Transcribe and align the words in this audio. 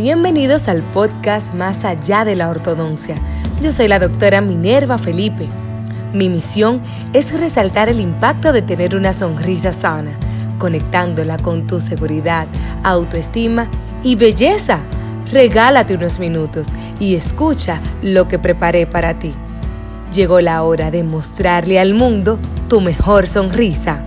Bienvenidos 0.00 0.68
al 0.68 0.84
podcast 0.94 1.52
Más 1.54 1.84
allá 1.84 2.24
de 2.24 2.36
la 2.36 2.50
ortodoncia. 2.50 3.16
Yo 3.60 3.72
soy 3.72 3.88
la 3.88 3.98
doctora 3.98 4.40
Minerva 4.40 4.96
Felipe. 4.96 5.48
Mi 6.14 6.28
misión 6.28 6.80
es 7.12 7.32
resaltar 7.32 7.88
el 7.88 7.98
impacto 7.98 8.52
de 8.52 8.62
tener 8.62 8.94
una 8.94 9.12
sonrisa 9.12 9.72
sana, 9.72 10.12
conectándola 10.60 11.36
con 11.36 11.66
tu 11.66 11.80
seguridad, 11.80 12.46
autoestima 12.84 13.68
y 14.04 14.14
belleza. 14.14 14.78
Regálate 15.32 15.96
unos 15.96 16.20
minutos 16.20 16.68
y 17.00 17.16
escucha 17.16 17.80
lo 18.00 18.28
que 18.28 18.38
preparé 18.38 18.86
para 18.86 19.18
ti. 19.18 19.32
Llegó 20.14 20.40
la 20.40 20.62
hora 20.62 20.92
de 20.92 21.02
mostrarle 21.02 21.80
al 21.80 21.94
mundo 21.94 22.38
tu 22.68 22.80
mejor 22.80 23.26
sonrisa. 23.26 24.04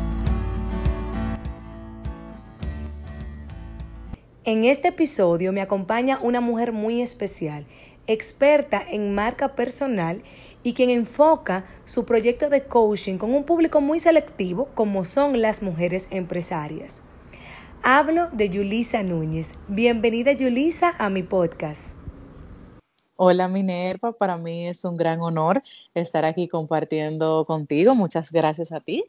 En 4.44 4.66
este 4.66 4.88
episodio 4.88 5.54
me 5.54 5.62
acompaña 5.62 6.18
una 6.20 6.42
mujer 6.42 6.72
muy 6.72 7.00
especial, 7.00 7.68
experta 8.08 8.82
en 8.82 9.14
marca 9.14 9.54
personal 9.54 10.24
y 10.64 10.74
quien 10.74 10.90
enfoca 10.90 11.66
su 11.86 12.08
proyecto 12.08 12.50
de 12.50 12.64
coaching 12.64 13.20
con 13.20 13.36
un 13.36 13.44
público 13.44 13.82
muy 13.82 14.00
selectivo 14.00 14.70
como 14.74 15.06
son 15.06 15.42
las 15.42 15.62
mujeres 15.62 16.08
empresarias. 16.10 17.04
Hablo 17.84 18.30
de 18.32 18.50
Yulisa 18.50 19.04
Núñez. 19.04 19.52
Bienvenida 19.68 20.32
Yulisa 20.32 20.96
a 20.98 21.12
mi 21.12 21.22
podcast. 21.22 21.96
Hola 23.18 23.48
Minerva, 23.48 24.12
para 24.12 24.38
mí 24.38 24.68
es 24.68 24.84
un 24.84 24.98
gran 24.98 25.20
honor 25.20 25.62
estar 25.94 26.26
aquí 26.26 26.48
compartiendo 26.48 27.46
contigo. 27.46 27.94
Muchas 27.94 28.32
gracias 28.32 28.72
a 28.72 28.80
ti. 28.80 29.04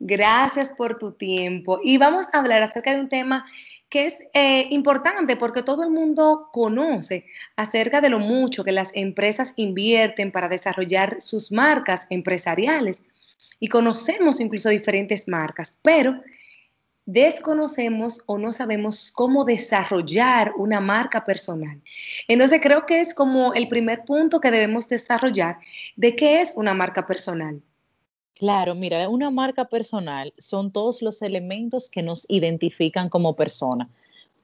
Gracias 0.00 0.70
por 0.70 0.96
tu 0.96 1.12
tiempo. 1.12 1.80
Y 1.82 1.98
vamos 1.98 2.26
a 2.32 2.38
hablar 2.38 2.62
acerca 2.62 2.94
de 2.94 3.00
un 3.00 3.08
tema 3.10 3.44
que 3.88 4.06
es 4.06 4.16
eh, 4.34 4.66
importante 4.70 5.36
porque 5.36 5.62
todo 5.62 5.82
el 5.82 5.90
mundo 5.90 6.50
conoce 6.52 7.24
acerca 7.56 8.00
de 8.00 8.10
lo 8.10 8.18
mucho 8.18 8.64
que 8.64 8.72
las 8.72 8.90
empresas 8.94 9.54
invierten 9.56 10.30
para 10.30 10.48
desarrollar 10.48 11.20
sus 11.20 11.50
marcas 11.50 12.06
empresariales. 12.10 13.02
Y 13.60 13.68
conocemos 13.68 14.40
incluso 14.40 14.68
diferentes 14.68 15.26
marcas, 15.26 15.78
pero 15.82 16.20
desconocemos 17.06 18.22
o 18.26 18.36
no 18.36 18.52
sabemos 18.52 19.10
cómo 19.12 19.46
desarrollar 19.46 20.52
una 20.58 20.78
marca 20.78 21.24
personal. 21.24 21.80
Entonces 22.28 22.60
creo 22.62 22.84
que 22.84 23.00
es 23.00 23.14
como 23.14 23.54
el 23.54 23.66
primer 23.66 24.04
punto 24.04 24.40
que 24.40 24.50
debemos 24.50 24.86
desarrollar 24.86 25.58
de 25.96 26.14
qué 26.14 26.42
es 26.42 26.52
una 26.54 26.74
marca 26.74 27.06
personal. 27.06 27.62
Claro, 28.38 28.74
mira, 28.74 29.08
una 29.08 29.30
marca 29.30 29.68
personal 29.68 30.32
son 30.38 30.70
todos 30.72 31.02
los 31.02 31.22
elementos 31.22 31.90
que 31.90 32.02
nos 32.02 32.24
identifican 32.28 33.08
como 33.08 33.34
persona 33.34 33.90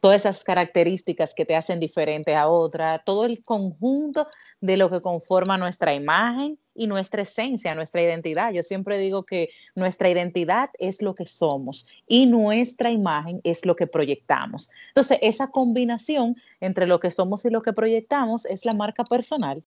todas 0.05 0.20
esas 0.20 0.45
características 0.45 1.33
que 1.33 1.47
te 1.47 1.56
hacen 1.56 1.81
diferente 1.81 2.34
a 2.34 2.47
otra, 2.47 2.98
todo 3.06 3.25
el 3.25 3.42
conjunto 3.42 4.28
de 4.61 4.77
lo 4.77 4.91
que 4.91 5.00
conforma 5.00 5.56
nuestra 5.56 5.95
imagen 5.95 6.59
y 6.75 6.87
nuestra 6.87 7.22
esencia, 7.22 7.75
nuestra 7.75 8.03
identidad. 8.03 8.53
Yo 8.53 8.62
siempre 8.62 8.98
digo 8.98 9.22
que 9.22 9.48
nuestra 9.75 10.11
identidad 10.11 10.69
es 10.78 11.00
lo 11.00 11.15
que 11.15 11.25
somos 11.25 11.87
y 12.06 12.27
nuestra 12.27 12.91
imagen 12.91 13.41
es 13.45 13.65
lo 13.65 13.77
que 13.77 13.87
proyectamos. 13.87 14.69
Entonces, 14.89 15.17
esa 15.22 15.47
combinación 15.47 16.37
entre 16.61 16.87
lo 16.87 17.00
que 17.00 17.11
somos 17.11 17.42
y 17.47 17.48
lo 17.48 17.62
que 17.62 17.72
proyectamos 17.72 18.45
es 18.45 18.67
la 18.67 18.75
marca 18.75 19.05
personal. 19.05 19.62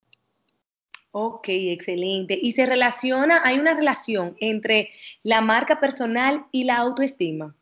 Ok, 1.10 1.46
excelente. 1.48 2.38
Y 2.40 2.52
se 2.52 2.66
relaciona, 2.66 3.40
hay 3.44 3.58
una 3.58 3.74
relación 3.74 4.36
entre 4.40 4.90
la 5.22 5.40
marca 5.40 5.80
personal 5.80 6.46
y 6.52 6.64
la 6.64 6.76
autoestima. 6.76 7.54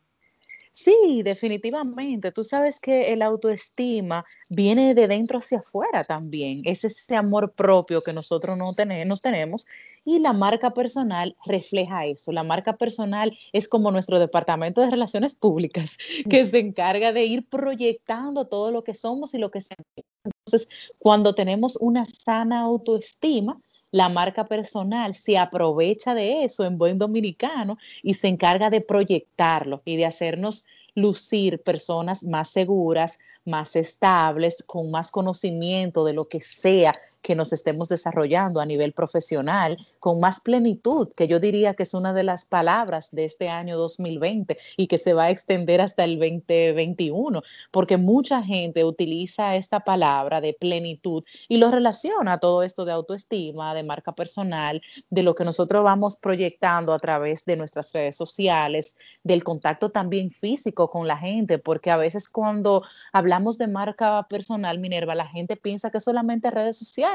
Sí, 0.79 1.23
definitivamente. 1.23 2.31
Tú 2.31 2.43
sabes 2.43 2.79
que 2.79 3.11
el 3.11 3.23
autoestima 3.23 4.25
viene 4.47 4.93
de 4.93 5.07
dentro 5.07 5.39
hacia 5.39 5.57
afuera 5.57 6.03
también. 6.03 6.61
Es 6.65 6.83
ese 6.83 7.15
amor 7.15 7.53
propio 7.53 8.03
que 8.03 8.13
nosotros 8.13 8.55
no 8.59 8.75
tenemos, 8.75 9.19
tenemos 9.23 9.65
y 10.05 10.19
la 10.19 10.33
marca 10.33 10.75
personal 10.75 11.35
refleja 11.47 12.05
eso. 12.05 12.31
La 12.31 12.43
marca 12.43 12.77
personal 12.77 13.35
es 13.53 13.67
como 13.67 13.89
nuestro 13.89 14.19
departamento 14.19 14.81
de 14.81 14.91
relaciones 14.91 15.33
públicas 15.33 15.97
que 16.29 16.45
se 16.45 16.59
encarga 16.59 17.11
de 17.11 17.25
ir 17.25 17.47
proyectando 17.49 18.45
todo 18.45 18.69
lo 18.71 18.83
que 18.83 18.93
somos 18.93 19.33
y 19.33 19.39
lo 19.39 19.49
que 19.49 19.61
sentimos. 19.61 20.05
Entonces, 20.25 20.69
cuando 20.99 21.33
tenemos 21.33 21.75
una 21.81 22.05
sana 22.05 22.61
autoestima, 22.61 23.59
la 23.91 24.09
marca 24.09 24.45
personal 24.45 25.15
se 25.15 25.37
aprovecha 25.37 26.13
de 26.13 26.43
eso 26.43 26.65
en 26.65 26.77
buen 26.77 26.97
dominicano 26.97 27.77
y 28.03 28.15
se 28.15 28.27
encarga 28.27 28.69
de 28.69 28.81
proyectarlo 28.81 29.81
y 29.85 29.97
de 29.97 30.05
hacernos 30.05 30.65
lucir 30.95 31.61
personas 31.61 32.23
más 32.23 32.49
seguras, 32.49 33.19
más 33.45 33.75
estables, 33.75 34.63
con 34.63 34.91
más 34.91 35.11
conocimiento 35.11 36.03
de 36.03 36.13
lo 36.13 36.27
que 36.27 36.41
sea 36.41 36.95
que 37.21 37.35
nos 37.35 37.53
estemos 37.53 37.89
desarrollando 37.89 38.59
a 38.59 38.65
nivel 38.65 38.93
profesional 38.93 39.77
con 39.99 40.19
más 40.19 40.39
plenitud, 40.39 41.09
que 41.15 41.27
yo 41.27 41.39
diría 41.39 41.73
que 41.73 41.83
es 41.83 41.93
una 41.93 42.13
de 42.13 42.23
las 42.23 42.45
palabras 42.45 43.09
de 43.11 43.25
este 43.25 43.49
año 43.49 43.77
2020 43.77 44.57
y 44.77 44.87
que 44.87 44.97
se 44.97 45.13
va 45.13 45.25
a 45.25 45.29
extender 45.29 45.81
hasta 45.81 46.03
el 46.03 46.19
2021, 46.19 47.41
porque 47.71 47.97
mucha 47.97 48.43
gente 48.43 48.83
utiliza 48.83 49.55
esta 49.55 49.81
palabra 49.81 50.41
de 50.41 50.53
plenitud 50.53 51.23
y 51.47 51.57
lo 51.57 51.71
relaciona 51.71 52.33
a 52.33 52.39
todo 52.39 52.63
esto 52.63 52.85
de 52.85 52.91
autoestima, 52.91 53.73
de 53.73 53.83
marca 53.83 54.13
personal, 54.13 54.81
de 55.09 55.23
lo 55.23 55.35
que 55.35 55.45
nosotros 55.45 55.83
vamos 55.83 56.15
proyectando 56.15 56.93
a 56.93 56.99
través 56.99 57.45
de 57.45 57.55
nuestras 57.55 57.91
redes 57.93 58.15
sociales, 58.15 58.95
del 59.23 59.43
contacto 59.43 59.89
también 59.89 60.31
físico 60.31 60.89
con 60.89 61.07
la 61.07 61.17
gente, 61.17 61.57
porque 61.57 61.91
a 61.91 61.97
veces 61.97 62.29
cuando 62.29 62.83
hablamos 63.11 63.57
de 63.57 63.67
marca 63.67 64.25
personal, 64.29 64.79
Minerva, 64.79 65.15
la 65.15 65.27
gente 65.27 65.55
piensa 65.55 65.89
que 65.89 65.99
solamente 65.99 66.51
redes 66.51 66.77
sociales 66.77 67.06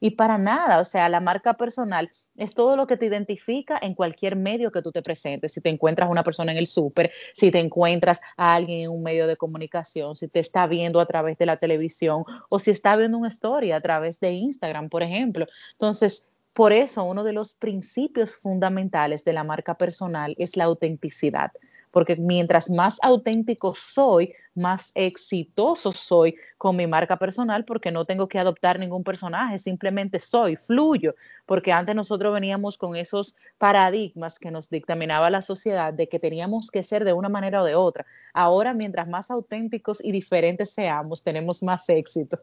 y 0.00 0.10
para 0.10 0.38
nada, 0.38 0.80
o 0.80 0.84
sea, 0.84 1.08
la 1.08 1.20
marca 1.20 1.54
personal 1.54 2.10
es 2.36 2.54
todo 2.54 2.76
lo 2.76 2.86
que 2.86 2.96
te 2.96 3.06
identifica 3.06 3.78
en 3.80 3.94
cualquier 3.94 4.36
medio 4.36 4.70
que 4.70 4.82
tú 4.82 4.92
te 4.92 5.02
presentes. 5.02 5.52
Si 5.52 5.60
te 5.60 5.70
encuentras 5.70 6.10
una 6.10 6.22
persona 6.22 6.52
en 6.52 6.58
el 6.58 6.66
súper, 6.66 7.10
si 7.32 7.50
te 7.50 7.58
encuentras 7.58 8.20
a 8.36 8.54
alguien 8.54 8.82
en 8.82 8.90
un 8.90 9.02
medio 9.02 9.26
de 9.26 9.36
comunicación, 9.36 10.16
si 10.16 10.28
te 10.28 10.40
está 10.40 10.66
viendo 10.66 11.00
a 11.00 11.06
través 11.06 11.38
de 11.38 11.46
la 11.46 11.56
televisión 11.56 12.24
o 12.48 12.58
si 12.58 12.70
está 12.70 12.96
viendo 12.96 13.18
una 13.18 13.28
historia 13.28 13.76
a 13.76 13.80
través 13.80 14.20
de 14.20 14.32
Instagram, 14.32 14.88
por 14.88 15.02
ejemplo. 15.02 15.46
Entonces, 15.72 16.28
por 16.52 16.72
eso 16.72 17.04
uno 17.04 17.24
de 17.24 17.32
los 17.32 17.54
principios 17.54 18.34
fundamentales 18.34 19.24
de 19.24 19.32
la 19.32 19.42
marca 19.42 19.76
personal 19.76 20.34
es 20.38 20.56
la 20.56 20.64
autenticidad 20.64 21.50
porque 21.94 22.16
mientras 22.16 22.70
más 22.70 22.98
auténtico 23.02 23.72
soy, 23.72 24.34
más 24.56 24.90
exitoso 24.96 25.92
soy 25.92 26.34
con 26.58 26.74
mi 26.74 26.88
marca 26.88 27.16
personal, 27.16 27.64
porque 27.64 27.92
no 27.92 28.04
tengo 28.04 28.26
que 28.26 28.40
adoptar 28.40 28.80
ningún 28.80 29.04
personaje, 29.04 29.58
simplemente 29.58 30.18
soy, 30.18 30.56
fluyo, 30.56 31.14
porque 31.46 31.70
antes 31.70 31.94
nosotros 31.94 32.34
veníamos 32.34 32.76
con 32.76 32.96
esos 32.96 33.36
paradigmas 33.58 34.40
que 34.40 34.50
nos 34.50 34.68
dictaminaba 34.68 35.30
la 35.30 35.40
sociedad 35.40 35.94
de 35.94 36.08
que 36.08 36.18
teníamos 36.18 36.72
que 36.72 36.82
ser 36.82 37.04
de 37.04 37.12
una 37.12 37.28
manera 37.28 37.62
o 37.62 37.64
de 37.64 37.76
otra. 37.76 38.04
Ahora, 38.32 38.74
mientras 38.74 39.06
más 39.06 39.30
auténticos 39.30 40.04
y 40.04 40.10
diferentes 40.10 40.72
seamos, 40.72 41.22
tenemos 41.22 41.62
más 41.62 41.88
éxito. 41.88 42.40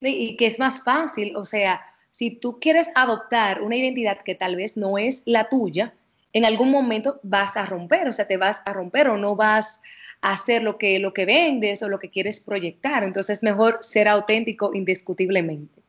Y 0.00 0.38
que 0.38 0.46
es 0.46 0.58
más 0.58 0.82
fácil, 0.82 1.36
o 1.36 1.44
sea, 1.44 1.82
si 2.10 2.30
tú 2.30 2.58
quieres 2.58 2.88
adoptar 2.94 3.60
una 3.60 3.76
identidad 3.76 4.22
que 4.24 4.34
tal 4.34 4.56
vez 4.56 4.78
no 4.78 4.96
es 4.96 5.22
la 5.26 5.50
tuya, 5.50 5.92
en 6.32 6.44
algún 6.44 6.70
momento 6.70 7.20
vas 7.22 7.56
a 7.56 7.66
romper, 7.66 8.08
o 8.08 8.12
sea, 8.12 8.26
te 8.26 8.36
vas 8.36 8.60
a 8.64 8.72
romper 8.72 9.08
o 9.08 9.16
no 9.16 9.36
vas 9.36 9.80
a 10.20 10.32
hacer 10.32 10.62
lo 10.62 10.78
que, 10.78 10.98
lo 10.98 11.12
que 11.12 11.24
vendes 11.24 11.82
o 11.82 11.88
lo 11.88 11.98
que 11.98 12.10
quieres 12.10 12.40
proyectar. 12.40 13.02
Entonces 13.02 13.38
es 13.38 13.42
mejor 13.42 13.78
ser 13.80 14.08
auténtico 14.08 14.70
indiscutiblemente. 14.74 15.82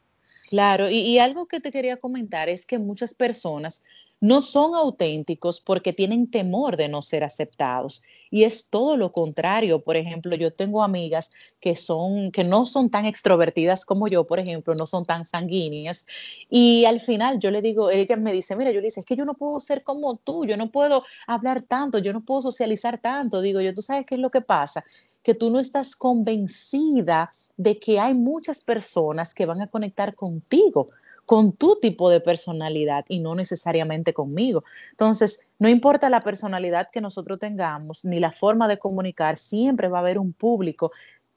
Claro, 0.50 0.90
y, 0.90 1.00
y 1.00 1.20
algo 1.20 1.48
que 1.48 1.60
te 1.60 1.72
quería 1.72 1.98
comentar 1.98 2.50
es 2.50 2.66
que 2.66 2.78
muchas 2.78 3.14
personas 3.14 3.84
no 4.22 4.42
son 4.42 4.76
auténticos 4.76 5.60
porque 5.60 5.94
tienen 5.94 6.30
temor 6.32 6.78
de 6.78 6.88
no 6.90 7.02
ser 7.02 7.24
aceptados. 7.24 8.02
Y 8.30 8.44
es 8.44 8.70
todo 8.70 8.96
lo 8.98 9.12
contrario. 9.12 9.84
Por 9.84 9.98
ejemplo, 9.98 10.36
yo 10.36 10.54
tengo 10.54 10.84
amigas 10.84 11.32
que 11.60 11.76
son 11.76 12.32
que 12.32 12.44
no 12.44 12.66
son 12.68 12.90
tan 12.92 13.06
extrovertidas 13.06 13.84
como 13.86 14.08
yo, 14.08 14.26
por 14.28 14.40
ejemplo, 14.40 14.76
no 14.76 14.86
son 14.88 15.06
tan 15.06 15.26
sanguíneas 15.26 16.06
y 16.50 16.86
al 16.86 17.00
final 17.00 17.40
yo 17.40 17.52
le 17.52 17.62
digo, 17.62 17.90
ella 17.92 18.16
me 18.16 18.32
dice, 18.34 18.56
"Mira, 18.56 18.72
yo 18.72 18.80
le 18.80 18.86
dice, 18.88 19.00
es 19.02 19.06
que 19.06 19.16
yo 19.16 19.26
no 19.26 19.34
puedo 19.36 19.60
ser 19.60 19.84
como 19.84 20.18
tú, 20.18 20.46
yo 20.46 20.58
no 20.58 20.72
puedo 20.72 21.04
hablar 21.28 21.64
tanto, 21.64 21.98
yo 22.00 22.14
no 22.14 22.22
puedo 22.24 22.42
socializar 22.44 23.00
tanto." 23.02 23.42
Digo, 23.42 23.62
"Yo, 23.62 23.74
tú 23.74 23.82
sabes 23.82 24.06
qué 24.06 24.16
es 24.16 24.22
lo 24.22 24.32
que 24.32 24.42
pasa." 24.42 24.84
que 25.24 25.36
tú 25.36 25.52
no 25.52 25.60
estás 25.60 25.96
convencida 25.96 27.30
de 27.56 27.80
que 27.80 28.00
hay 28.00 28.16
muchas 28.16 28.64
personas 28.64 29.36
que 29.36 29.46
van 29.46 29.62
a 29.62 29.68
conectar 29.68 30.16
contigo 30.16 30.88
con 31.26 31.54
tu 31.54 31.80
tipo 31.80 32.10
de 32.10 32.20
personalidad 32.20 33.06
y 33.08 33.20
no 33.20 33.36
necesariamente 33.36 34.14
conmigo. 34.14 34.64
Entonces, 34.92 35.46
no 35.60 35.70
importa 35.70 36.10
la 36.10 36.22
personalidad 36.22 36.90
que 36.92 37.02
nosotros 37.02 37.40
tengamos 37.40 38.04
ni 38.04 38.20
la 38.20 38.32
forma 38.32 38.68
de 38.68 38.80
comunicar, 38.80 39.38
siempre 39.38 39.88
va 39.88 40.00
a 40.00 40.02
haber 40.02 40.18
un 40.18 40.34
público 40.34 40.92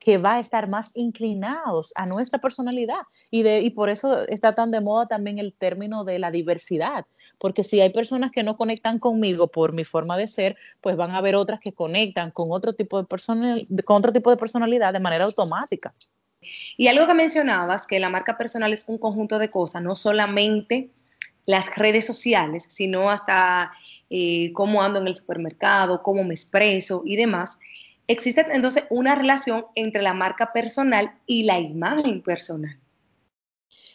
que 0.05 0.19
va 0.19 0.35
a 0.35 0.41
estar 0.41 0.69
más 0.69 0.91
inclinados 0.95 1.93
a 1.95 2.05
nuestra 2.05 2.39
personalidad. 2.39 3.01
Y, 3.31 3.43
de, 3.43 3.61
y 3.61 3.71
por 3.71 3.89
eso 3.89 4.27
está 4.29 4.55
tan 4.55 4.71
de 4.71 4.83
moda 4.83 5.07
también 5.07 5.39
el 5.39 5.55
término 5.55 6.05
de 6.05 6.19
la 6.19 6.31
diversidad, 6.31 7.07
porque 7.39 7.65
si 7.65 7.81
hay 7.81 7.91
personas 7.91 8.31
que 8.31 8.43
no 8.43 8.57
conectan 8.57 8.99
conmigo 8.99 9.49
por 9.49 9.73
mi 9.73 9.85
forma 9.85 10.17
de 10.17 10.27
ser, 10.27 10.57
pues 10.81 10.97
van 10.97 11.13
a 11.13 11.19
haber 11.19 11.37
otras 11.37 11.59
que 11.59 11.73
conectan 11.73 12.31
con 12.31 12.53
otro 12.53 12.75
tipo 12.75 12.99
de, 12.99 13.07
personal, 13.07 13.67
con 13.85 13.97
otro 13.97 14.13
tipo 14.13 14.31
de 14.31 14.37
personalidad 14.37 14.93
de 14.93 15.01
manera 15.01 15.25
automática. 15.25 15.95
Y 16.77 16.89
algo 16.89 17.07
que 17.07 17.15
mencionabas, 17.15 17.87
que 17.87 18.01
la 18.01 18.09
marca 18.09 18.37
personal 18.37 18.73
es 18.73 18.85
un 18.87 18.99
conjunto 18.99 19.39
de 19.39 19.51
cosas, 19.51 19.83
no 19.83 19.97
solamente 19.97 20.91
las 21.47 21.75
redes 21.77 22.07
sociales, 22.07 22.67
sino 22.69 23.11
hasta 23.11 23.73
eh, 24.11 24.53
cómo 24.53 24.83
ando 24.83 24.99
en 24.99 25.09
el 25.09 25.17
supermercado, 25.17 26.03
cómo 26.03 26.25
me 26.25 26.35
expreso 26.35 27.03
y 27.05 27.17
demás. 27.17 27.59
Existe 28.07 28.47
entonces 28.51 28.85
una 28.91 29.15
relación 29.15 29.67
entre 29.75 30.03
la 30.03 30.15
marca 30.15 30.53
personal 30.53 31.15
y 31.27 31.45
la 31.45 31.59
imagen 31.59 32.23
personal. 32.23 32.79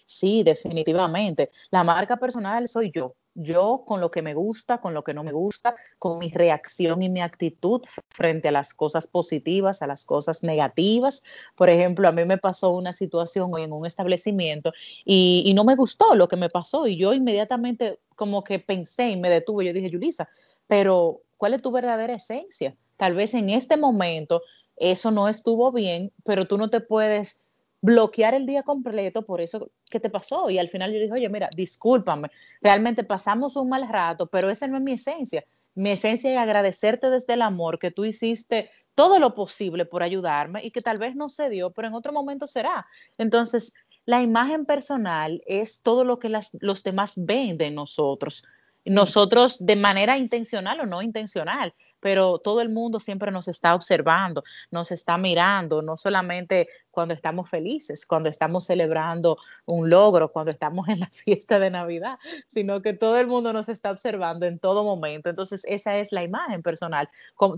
Sí, 0.05 0.41
definitivamente. 0.43 1.51
La 1.69 1.83
marca 1.83 2.17
personal 2.17 2.67
soy 2.67 2.91
yo. 2.91 3.15
Yo 3.41 3.83
con 3.85 4.01
lo 4.01 4.11
que 4.11 4.21
me 4.21 4.33
gusta, 4.33 4.79
con 4.79 4.93
lo 4.93 5.03
que 5.03 5.13
no 5.13 5.23
me 5.23 5.31
gusta, 5.31 5.75
con 5.97 6.19
mi 6.19 6.29
reacción 6.29 7.01
y 7.01 7.09
mi 7.09 7.21
actitud 7.21 7.81
frente 8.09 8.49
a 8.49 8.51
las 8.51 8.73
cosas 8.73 9.07
positivas, 9.07 9.81
a 9.81 9.87
las 9.87 10.03
cosas 10.03 10.43
negativas. 10.43 11.23
Por 11.55 11.69
ejemplo, 11.69 12.07
a 12.07 12.11
mí 12.11 12.25
me 12.25 12.37
pasó 12.37 12.71
una 12.71 12.91
situación 12.91 13.53
hoy 13.53 13.63
en 13.63 13.71
un 13.71 13.85
establecimiento 13.85 14.73
y, 15.05 15.43
y 15.45 15.53
no 15.53 15.63
me 15.63 15.75
gustó 15.75 16.15
lo 16.15 16.27
que 16.27 16.35
me 16.35 16.49
pasó 16.49 16.85
y 16.85 16.97
yo 16.97 17.13
inmediatamente 17.13 17.99
como 18.15 18.43
que 18.43 18.59
pensé 18.59 19.09
y 19.09 19.17
me 19.17 19.29
detuve. 19.29 19.65
Yo 19.65 19.73
dije, 19.73 19.89
Yulisa, 19.89 20.27
pero 20.67 21.21
¿cuál 21.37 21.53
es 21.53 21.61
tu 21.61 21.71
verdadera 21.71 22.15
esencia? 22.15 22.75
Tal 22.97 23.15
vez 23.15 23.33
en 23.33 23.49
este 23.49 23.77
momento 23.77 24.41
eso 24.75 25.11
no 25.11 25.29
estuvo 25.29 25.71
bien, 25.71 26.11
pero 26.25 26.45
tú 26.45 26.57
no 26.57 26.69
te 26.69 26.81
puedes 26.81 27.39
bloquear 27.81 28.33
el 28.33 28.45
día 28.45 28.63
completo 28.63 29.23
por 29.23 29.41
eso 29.41 29.71
que 29.89 29.99
te 29.99 30.09
pasó. 30.09 30.49
Y 30.49 30.57
al 30.57 30.69
final 30.69 30.91
yo 30.91 30.99
dije, 30.99 31.13
oye, 31.13 31.29
mira, 31.29 31.49
discúlpame, 31.55 32.29
realmente 32.61 33.03
pasamos 33.03 33.55
un 33.55 33.69
mal 33.69 33.87
rato, 33.87 34.27
pero 34.27 34.49
esa 34.49 34.67
no 34.67 34.77
es 34.77 34.83
mi 34.83 34.93
esencia. 34.93 35.45
Mi 35.75 35.91
esencia 35.91 36.31
es 36.31 36.37
agradecerte 36.37 37.09
desde 37.09 37.33
el 37.33 37.41
amor 37.41 37.79
que 37.79 37.91
tú 37.91 38.05
hiciste 38.05 38.69
todo 38.95 39.19
lo 39.19 39.33
posible 39.33 39.85
por 39.85 40.03
ayudarme 40.03 40.63
y 40.65 40.71
que 40.71 40.81
tal 40.81 40.97
vez 40.97 41.15
no 41.15 41.29
se 41.29 41.49
dio, 41.49 41.71
pero 41.71 41.87
en 41.87 41.93
otro 41.93 42.11
momento 42.11 42.47
será. 42.47 42.85
Entonces, 43.17 43.73
la 44.05 44.21
imagen 44.21 44.65
personal 44.65 45.41
es 45.45 45.81
todo 45.81 46.03
lo 46.03 46.19
que 46.19 46.29
los 46.59 46.83
demás 46.83 47.13
ven 47.15 47.57
de 47.57 47.71
nosotros. 47.71 48.43
Nosotros 48.83 49.57
de 49.59 49.75
manera 49.75 50.17
intencional 50.17 50.81
o 50.81 50.85
no 50.85 51.01
intencional 51.01 51.73
pero 51.99 52.39
todo 52.39 52.61
el 52.61 52.69
mundo 52.69 52.99
siempre 52.99 53.31
nos 53.31 53.47
está 53.47 53.75
observando, 53.75 54.43
nos 54.71 54.91
está 54.91 55.17
mirando, 55.17 55.81
no 55.81 55.97
solamente 55.97 56.67
cuando 56.91 57.13
estamos 57.13 57.49
felices, 57.49 58.05
cuando 58.05 58.29
estamos 58.29 58.65
celebrando 58.65 59.37
un 59.65 59.89
logro, 59.89 60.31
cuando 60.31 60.51
estamos 60.51 60.89
en 60.89 60.99
la 60.99 61.07
fiesta 61.11 61.59
de 61.59 61.69
Navidad, 61.69 62.19
sino 62.47 62.81
que 62.81 62.93
todo 62.93 63.17
el 63.17 63.27
mundo 63.27 63.53
nos 63.53 63.69
está 63.69 63.91
observando 63.91 64.45
en 64.45 64.59
todo 64.59 64.83
momento. 64.83 65.29
Entonces, 65.29 65.63
esa 65.65 65.97
es 65.97 66.11
la 66.11 66.23
imagen 66.23 66.61
personal, 66.61 67.09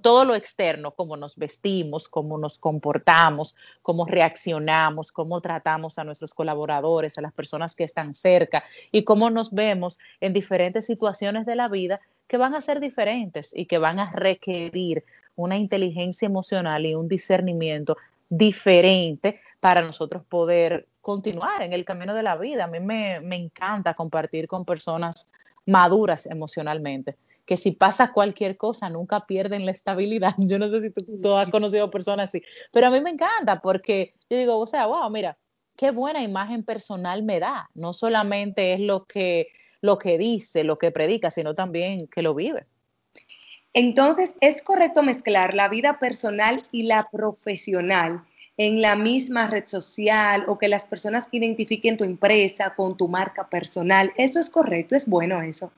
todo 0.02 0.26
lo 0.26 0.36
externo, 0.36 0.92
cómo 0.92 1.18
nos 1.18 1.38
vestimos, 1.38 2.08
cómo 2.08 2.38
nos 2.38 2.60
comportamos, 2.60 3.56
cómo 3.82 4.06
reaccionamos, 4.06 5.12
cómo 5.12 5.42
tratamos 5.42 5.98
a 5.98 6.04
nuestros 6.04 6.34
colaboradores, 6.34 7.18
a 7.18 7.22
las 7.22 7.34
personas 7.34 7.76
que 7.76 7.84
están 7.84 8.14
cerca 8.14 8.64
y 8.92 9.04
cómo 9.04 9.30
nos 9.30 9.52
vemos 9.52 9.98
en 10.20 10.34
diferentes 10.34 10.86
situaciones 10.86 11.46
de 11.46 11.56
la 11.56 11.68
vida 11.68 12.00
que 12.32 12.38
van 12.38 12.56
a 12.56 12.62
ser 12.62 12.80
diferentes 12.80 13.52
y 13.54 13.66
que 13.66 13.78
van 13.78 14.00
a 14.00 14.10
requerir 14.10 15.04
una 15.36 15.58
inteligencia 15.58 16.26
emocional 16.26 16.86
y 16.86 16.96
un 16.96 17.10
discernimiento 17.10 17.98
diferente 18.30 19.42
para 19.60 19.82
nosotros 19.82 20.24
poder 20.24 20.88
continuar 21.02 21.62
en 21.62 21.74
el 21.74 21.84
camino 21.84 22.14
de 22.14 22.24
la 22.24 22.38
vida. 22.38 22.64
A 22.64 22.68
mí 22.68 22.80
me, 22.80 23.18
encanta 23.36 23.96
compartir 23.96 24.48
con 24.48 24.64
personas 24.64 25.30
maduras 25.66 26.26
emocionalmente, 26.26 27.18
que 27.46 27.58
si 27.58 27.72
pasa 27.74 28.14
cualquier 28.14 28.56
cosa 28.56 28.90
nunca 28.90 29.26
pierden 29.26 29.66
la 29.66 29.72
estabilidad. 29.72 30.34
Yo 30.38 30.58
no 30.58 30.70
sé 30.70 30.80
si 30.80 30.90
tú, 30.90 31.06
tú, 31.22 31.34
has 31.34 31.50
conocido 31.50 31.92
personas 31.92 32.30
así, 32.30 32.42
pero 32.72 32.88
a 32.88 32.92
mí 32.92 33.02
me 33.02 33.10
encanta 33.10 33.60
porque 33.60 34.14
yo 34.30 34.38
digo, 34.38 34.58
o 34.58 34.66
sea, 34.66 34.88
wow, 34.88 35.10
mira, 35.10 35.38
qué 35.76 35.92
buena 35.92 36.24
imagen 36.24 36.64
personal 36.64 37.24
me 37.24 37.42
da. 37.42 37.70
No 37.74 37.92
solamente 37.92 38.72
es 38.72 38.80
lo 38.80 39.04
que 39.04 39.48
lo 39.82 39.98
que 39.98 40.18
dice, 40.18 40.64
lo 40.64 40.78
que 40.78 40.92
predica, 40.92 41.32
sino 41.32 41.56
también 41.56 42.08
que 42.08 42.22
lo 42.22 42.34
vive. 42.34 42.66
Entonces, 43.74 44.36
¿es 44.42 44.62
correcto 44.62 45.02
mezclar 45.02 45.54
la 45.54 45.70
vida 45.70 45.98
personal 45.98 46.64
y 46.72 46.84
la 46.84 47.10
profesional 47.12 48.24
en 48.58 48.82
la 48.82 48.96
misma 48.96 49.48
red 49.48 49.66
social 49.66 50.44
o 50.48 50.58
que 50.58 50.68
las 50.68 50.86
personas 50.86 51.28
identifiquen 51.32 51.98
tu 51.98 52.04
empresa 52.04 52.74
con 52.76 52.98
tu 52.98 53.08
marca 53.08 53.48
personal? 53.48 54.12
¿Eso 54.18 54.40
es 54.40 54.50
correcto? 54.50 54.96
¿Es 54.96 55.08
bueno 55.08 55.42
eso? 55.42 55.72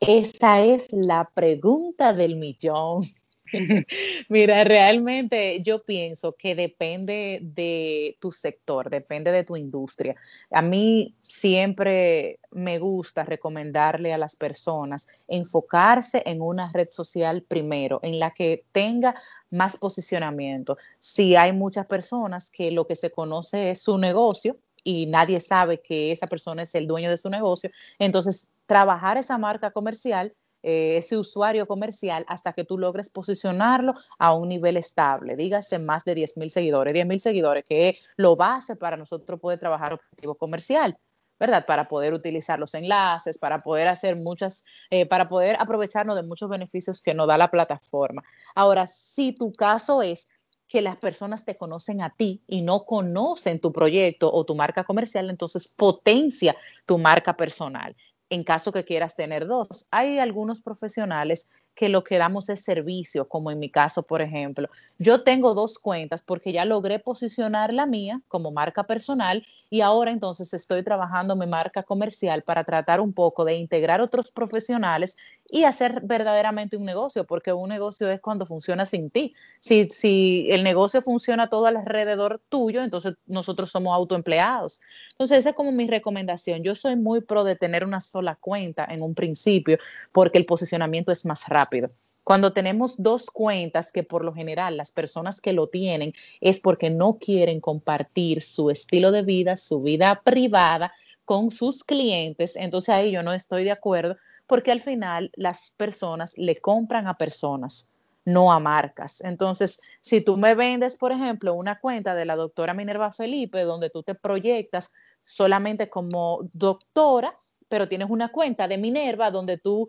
Esa 0.00 0.62
es 0.62 0.92
la 0.92 1.28
pregunta 1.32 2.12
del 2.12 2.36
millón. 2.36 3.04
Mira, 4.28 4.64
realmente 4.64 5.62
yo 5.62 5.84
pienso 5.84 6.34
que 6.36 6.54
depende 6.54 7.40
de 7.42 8.16
tu 8.20 8.32
sector, 8.32 8.90
depende 8.90 9.30
de 9.30 9.44
tu 9.44 9.56
industria. 9.56 10.16
A 10.50 10.62
mí 10.62 11.14
siempre 11.22 12.40
me 12.50 12.78
gusta 12.78 13.24
recomendarle 13.24 14.12
a 14.12 14.18
las 14.18 14.36
personas 14.36 15.06
enfocarse 15.28 16.22
en 16.26 16.40
una 16.40 16.70
red 16.72 16.88
social 16.90 17.42
primero, 17.42 18.00
en 18.02 18.18
la 18.18 18.32
que 18.32 18.64
tenga 18.72 19.14
más 19.50 19.76
posicionamiento. 19.76 20.76
Si 20.98 21.36
hay 21.36 21.52
muchas 21.52 21.86
personas 21.86 22.50
que 22.50 22.70
lo 22.70 22.86
que 22.86 22.96
se 22.96 23.10
conoce 23.10 23.70
es 23.70 23.80
su 23.80 23.98
negocio 23.98 24.58
y 24.82 25.06
nadie 25.06 25.40
sabe 25.40 25.80
que 25.80 26.12
esa 26.12 26.26
persona 26.26 26.62
es 26.62 26.74
el 26.74 26.86
dueño 26.86 27.10
de 27.10 27.16
su 27.16 27.30
negocio, 27.30 27.70
entonces 27.98 28.48
trabajar 28.66 29.16
esa 29.16 29.38
marca 29.38 29.70
comercial 29.70 30.34
eh, 30.68 30.96
ese 30.96 31.16
usuario 31.16 31.64
comercial 31.68 32.24
hasta 32.26 32.52
que 32.52 32.64
tú 32.64 32.76
logres 32.76 33.08
posicionarlo 33.08 33.94
a 34.18 34.34
un 34.34 34.48
nivel 34.48 34.76
estable, 34.76 35.36
dígase 35.36 35.78
más 35.78 36.02
de 36.04 36.16
10 36.16 36.36
mil 36.38 36.50
seguidores, 36.50 36.92
10 36.92 37.06
mil 37.06 37.20
seguidores, 37.20 37.64
que 37.64 37.90
es 37.90 38.04
lo 38.16 38.34
base 38.34 38.74
para 38.74 38.96
nosotros 38.96 39.38
poder 39.38 39.60
trabajar 39.60 39.92
objetivo 39.92 40.34
comercial. 40.34 40.98
¿verdad? 41.38 41.66
Para 41.66 41.86
poder 41.86 42.14
utilizar 42.14 42.58
los 42.58 42.74
enlaces, 42.74 43.36
para 43.36 43.58
poder 43.60 43.88
hacer 43.88 44.16
muchas, 44.16 44.64
eh, 44.88 45.04
para 45.04 45.28
poder 45.28 45.56
aprovecharnos 45.60 46.16
de 46.16 46.22
muchos 46.22 46.48
beneficios 46.48 47.02
que 47.02 47.12
nos 47.12 47.28
da 47.28 47.36
la 47.36 47.50
plataforma. 47.50 48.24
Ahora, 48.54 48.86
si 48.86 49.34
tu 49.34 49.52
caso 49.52 50.00
es 50.00 50.28
que 50.66 50.80
las 50.80 50.96
personas 50.96 51.44
te 51.44 51.56
conocen 51.56 52.00
a 52.00 52.10
ti 52.10 52.42
y 52.46 52.62
no 52.62 52.86
conocen 52.86 53.60
tu 53.60 53.70
proyecto 53.70 54.32
o 54.32 54.44
tu 54.44 54.54
marca 54.54 54.82
comercial, 54.82 55.30
entonces 55.30 55.68
potencia 55.68 56.56
tu 56.86 56.98
marca 56.98 57.36
personal 57.36 57.94
en 58.30 58.44
caso 58.44 58.72
que 58.72 58.84
quieras 58.84 59.14
tener 59.14 59.46
dos. 59.46 59.86
Hay 59.90 60.18
algunos 60.18 60.60
profesionales 60.60 61.48
que 61.74 61.88
lo 61.88 62.02
que 62.02 62.18
damos 62.18 62.48
es 62.48 62.64
servicio, 62.64 63.28
como 63.28 63.50
en 63.50 63.58
mi 63.58 63.70
caso, 63.70 64.02
por 64.02 64.22
ejemplo. 64.22 64.68
Yo 64.98 65.22
tengo 65.22 65.54
dos 65.54 65.78
cuentas 65.78 66.22
porque 66.22 66.52
ya 66.52 66.64
logré 66.64 66.98
posicionar 66.98 67.72
la 67.72 67.86
mía 67.86 68.22
como 68.28 68.50
marca 68.50 68.84
personal 68.84 69.46
y 69.70 69.80
ahora 69.80 70.10
entonces 70.10 70.52
estoy 70.54 70.82
trabajando 70.82 71.36
mi 71.36 71.46
marca 71.46 71.82
comercial 71.82 72.42
para 72.42 72.64
tratar 72.64 73.00
un 73.00 73.12
poco 73.12 73.44
de 73.44 73.54
integrar 73.54 74.00
otros 74.00 74.30
profesionales 74.30 75.16
y 75.48 75.64
hacer 75.64 76.00
verdaderamente 76.04 76.76
un 76.76 76.84
negocio, 76.84 77.24
porque 77.24 77.52
un 77.52 77.68
negocio 77.68 78.08
es 78.08 78.20
cuando 78.20 78.46
funciona 78.46 78.86
sin 78.86 79.10
ti. 79.10 79.34
Si, 79.58 79.88
si 79.90 80.46
el 80.50 80.62
negocio 80.62 81.02
funciona 81.02 81.48
todo 81.48 81.66
alrededor 81.66 82.40
tuyo, 82.48 82.82
entonces 82.82 83.14
nosotros 83.26 83.70
somos 83.70 83.94
autoempleados. 83.94 84.80
Entonces, 85.12 85.38
esa 85.38 85.50
es 85.50 85.54
como 85.54 85.72
mi 85.72 85.86
recomendación. 85.86 86.62
Yo 86.62 86.74
soy 86.74 86.96
muy 86.96 87.20
pro 87.20 87.44
de 87.44 87.56
tener 87.56 87.84
una 87.84 88.00
sola 88.00 88.36
cuenta 88.36 88.86
en 88.88 89.02
un 89.02 89.14
principio, 89.14 89.78
porque 90.12 90.38
el 90.38 90.46
posicionamiento 90.46 91.12
es 91.12 91.24
más 91.24 91.48
rápido. 91.48 91.90
Cuando 92.26 92.52
tenemos 92.52 93.00
dos 93.00 93.30
cuentas, 93.30 93.92
que 93.92 94.02
por 94.02 94.24
lo 94.24 94.34
general 94.34 94.76
las 94.76 94.90
personas 94.90 95.40
que 95.40 95.52
lo 95.52 95.68
tienen 95.68 96.12
es 96.40 96.58
porque 96.58 96.90
no 96.90 97.18
quieren 97.20 97.60
compartir 97.60 98.42
su 98.42 98.68
estilo 98.68 99.12
de 99.12 99.22
vida, 99.22 99.56
su 99.56 99.80
vida 99.80 100.22
privada 100.24 100.92
con 101.24 101.52
sus 101.52 101.84
clientes, 101.84 102.56
entonces 102.56 102.88
ahí 102.88 103.12
yo 103.12 103.22
no 103.22 103.32
estoy 103.32 103.62
de 103.62 103.70
acuerdo 103.70 104.16
porque 104.48 104.72
al 104.72 104.82
final 104.82 105.30
las 105.36 105.70
personas 105.76 106.36
le 106.36 106.56
compran 106.56 107.06
a 107.06 107.16
personas, 107.16 107.88
no 108.24 108.50
a 108.50 108.58
marcas. 108.58 109.20
Entonces, 109.20 109.78
si 110.00 110.20
tú 110.20 110.36
me 110.36 110.56
vendes, 110.56 110.96
por 110.96 111.12
ejemplo, 111.12 111.54
una 111.54 111.78
cuenta 111.78 112.16
de 112.16 112.24
la 112.24 112.34
doctora 112.34 112.74
Minerva 112.74 113.12
Felipe, 113.12 113.60
donde 113.60 113.88
tú 113.88 114.02
te 114.02 114.16
proyectas 114.16 114.92
solamente 115.24 115.88
como 115.88 116.40
doctora, 116.52 117.36
pero 117.68 117.86
tienes 117.86 118.10
una 118.10 118.32
cuenta 118.32 118.66
de 118.66 118.78
Minerva 118.78 119.30
donde 119.30 119.58
tú 119.58 119.86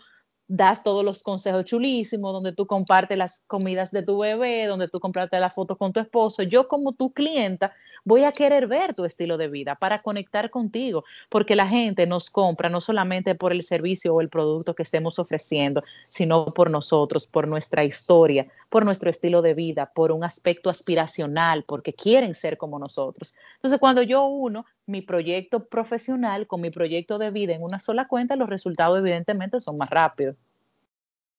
das 0.47 0.81
todos 0.83 1.03
los 1.03 1.23
consejos 1.23 1.65
chulísimos, 1.65 2.31
donde 2.31 2.53
tú 2.53 2.65
compartes 2.65 3.17
las 3.17 3.43
comidas 3.47 3.91
de 3.91 4.01
tu 4.03 4.19
bebé, 4.19 4.65
donde 4.65 4.87
tú 4.87 4.99
compartes 4.99 5.39
la 5.39 5.49
foto 5.49 5.77
con 5.77 5.91
tu 5.91 5.99
esposo. 5.99 6.43
Yo 6.43 6.67
como 6.67 6.93
tu 6.93 7.11
clienta 7.11 7.73
voy 8.05 8.23
a 8.23 8.31
querer 8.31 8.67
ver 8.67 8.93
tu 8.93 9.03
estilo 9.03 9.37
de 9.37 9.49
vida 9.49 9.75
para 9.75 10.01
conectar 10.01 10.49
contigo, 10.49 11.03
porque 11.29 11.55
la 11.55 11.67
gente 11.67 12.07
nos 12.07 12.29
compra 12.29 12.69
no 12.69 12.79
solamente 12.79 13.35
por 13.35 13.51
el 13.51 13.61
servicio 13.61 14.13
o 14.13 14.21
el 14.21 14.29
producto 14.29 14.73
que 14.73 14.83
estemos 14.83 15.19
ofreciendo, 15.19 15.83
sino 16.07 16.45
por 16.53 16.71
nosotros, 16.71 17.27
por 17.27 17.47
nuestra 17.47 17.83
historia, 17.83 18.47
por 18.69 18.85
nuestro 18.85 19.09
estilo 19.09 19.41
de 19.41 19.53
vida, 19.53 19.91
por 19.93 20.11
un 20.11 20.23
aspecto 20.23 20.69
aspiracional, 20.69 21.65
porque 21.67 21.93
quieren 21.93 22.33
ser 22.33 22.57
como 22.57 22.79
nosotros. 22.79 23.35
Entonces, 23.55 23.79
cuando 23.79 24.01
yo 24.01 24.25
uno 24.25 24.65
mi 24.87 25.01
proyecto 25.01 25.67
profesional 25.67 26.47
con 26.47 26.61
mi 26.61 26.71
proyecto 26.71 27.19
de 27.19 27.29
vida 27.29 27.53
en 27.53 27.61
una 27.61 27.77
sola 27.77 28.07
cuenta, 28.07 28.35
los 28.35 28.49
resultados 28.49 28.97
evidentemente 28.99 29.59
son 29.59 29.77
más 29.77 29.89
rápidos. 29.89 30.35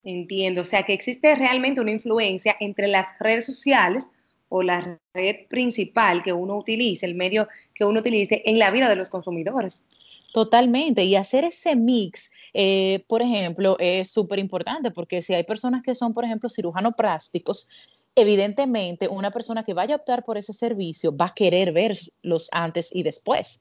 Entiendo, 0.05 0.63
o 0.63 0.65
sea 0.65 0.85
que 0.85 0.93
existe 0.93 1.35
realmente 1.35 1.81
una 1.81 1.91
influencia 1.91 2.55
entre 2.61 2.87
las 2.87 3.19
redes 3.19 3.47
sociales 3.47 4.09
o 4.49 4.63
la 4.63 4.99
red 5.13 5.47
principal 5.49 6.23
que 6.23 6.33
uno 6.33 6.57
utilice, 6.57 7.05
el 7.05 7.15
medio 7.15 7.49
que 7.75 7.85
uno 7.85 8.01
utilice 8.01 8.43
en 8.47 8.59
la 8.59 8.71
vida 8.71 8.89
de 8.89 8.97
los 8.97 9.09
consumidores. 9.09 9.85
Totalmente, 10.33 11.05
y 11.05 11.17
hacer 11.17 11.45
ese 11.45 11.75
mix, 11.75 12.31
eh, 12.53 13.03
por 13.09 13.23
ejemplo, 13.23 13.77
es 13.79 14.11
súper 14.11 14.39
importante 14.39 14.91
porque 14.91 15.23
si 15.23 15.33
hay 15.33 15.43
personas 15.43 15.83
que 15.83 15.95
son, 15.95 16.13
por 16.13 16.25
ejemplo, 16.25 16.51
cirujanos 16.51 16.95
plásticos, 16.95 17.67
evidentemente 18.15 19.09
una 19.09 19.31
persona 19.31 19.65
que 19.65 19.75
vaya 19.75 19.95
a 19.95 19.99
optar 19.99 20.25
por 20.25 20.39
ese 20.39 20.53
servicio 20.53 21.17
va 21.17 21.27
a 21.27 21.35
querer 21.35 21.73
ver 21.73 21.97
los 22.23 22.49
antes 22.53 22.91
y 22.93 23.03
después. 23.03 23.61